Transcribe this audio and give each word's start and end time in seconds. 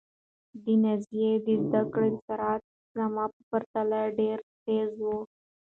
د 0.63 0.65
نازيې 0.83 1.31
د 1.45 1.47
زده 1.63 1.81
کړې 1.93 2.09
سرعت 2.25 2.61
زما 2.97 3.25
په 3.33 3.41
پرتله 3.49 4.01
ډېر 4.19 4.37
تېز 4.63 4.91
و. 5.07 5.11